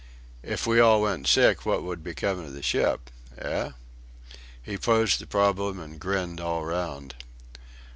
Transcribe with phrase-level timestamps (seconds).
[0.41, 3.11] "If we all went sick what would become of the ship?
[3.37, 3.69] eh?"
[4.59, 7.13] He posed the problem and grinned all round.